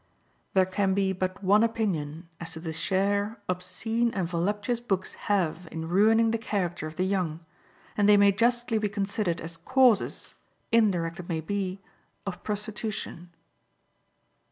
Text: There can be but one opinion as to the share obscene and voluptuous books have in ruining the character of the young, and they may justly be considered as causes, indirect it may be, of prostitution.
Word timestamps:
There 0.55 0.65
can 0.65 0.95
be 0.95 1.13
but 1.13 1.43
one 1.43 1.63
opinion 1.63 2.27
as 2.39 2.53
to 2.53 2.59
the 2.59 2.73
share 2.73 3.37
obscene 3.47 4.09
and 4.15 4.27
voluptuous 4.27 4.79
books 4.79 5.13
have 5.29 5.67
in 5.71 5.87
ruining 5.87 6.31
the 6.31 6.39
character 6.39 6.87
of 6.87 6.95
the 6.95 7.03
young, 7.05 7.41
and 7.95 8.09
they 8.09 8.17
may 8.17 8.31
justly 8.31 8.79
be 8.79 8.89
considered 8.89 9.39
as 9.39 9.57
causes, 9.57 10.33
indirect 10.71 11.19
it 11.19 11.29
may 11.29 11.39
be, 11.39 11.81
of 12.25 12.43
prostitution. 12.43 13.29